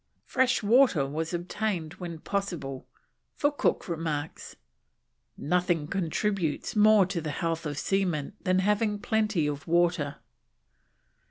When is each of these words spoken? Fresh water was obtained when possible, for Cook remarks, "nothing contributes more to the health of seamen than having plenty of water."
Fresh 0.25 0.63
water 0.63 1.05
was 1.05 1.31
obtained 1.31 1.93
when 1.99 2.17
possible, 2.17 2.87
for 3.35 3.51
Cook 3.51 3.87
remarks, 3.87 4.55
"nothing 5.37 5.85
contributes 5.87 6.75
more 6.75 7.05
to 7.05 7.21
the 7.21 7.29
health 7.29 7.67
of 7.67 7.77
seamen 7.77 8.33
than 8.41 8.57
having 8.65 8.97
plenty 8.97 9.45
of 9.45 9.67
water." 9.67 10.15